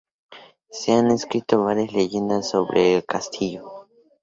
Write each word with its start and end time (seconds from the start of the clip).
Se 0.71 0.91
han 0.93 1.11
escrito 1.11 1.63
varias 1.63 1.93
leyendas 1.93 2.49
sobre 2.49 2.95
el 2.95 3.05
castillo. 3.05 3.85